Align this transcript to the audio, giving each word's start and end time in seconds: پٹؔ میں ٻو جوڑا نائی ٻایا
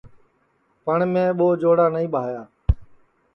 پٹؔ 0.83 0.99
میں 1.13 1.29
ٻو 1.37 1.47
جوڑا 1.61 1.85
نائی 1.93 2.07
ٻایا 2.13 2.41